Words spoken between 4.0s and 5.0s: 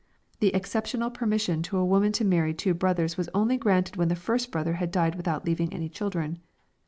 the first brother had